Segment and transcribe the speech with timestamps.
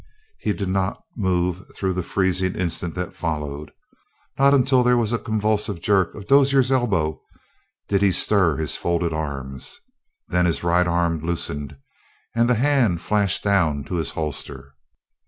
[0.39, 3.69] He did not move through the freezing instant that followed.
[4.39, 7.21] Not until there was a convulsive jerk of Dozier's elbow
[7.87, 9.79] did he stir his folded arms.
[10.27, 11.77] Then his right arm loosened,
[12.35, 14.73] and the hand flashed down to his holster.